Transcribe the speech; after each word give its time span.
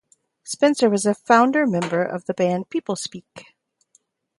Spencer 0.43 0.89
was 0.89 1.05
a 1.05 1.13
founder 1.13 1.67
member 1.67 2.01
of 2.03 2.25
the 2.25 2.33
band 2.33 2.69
PeopleSpeak. 2.71 3.45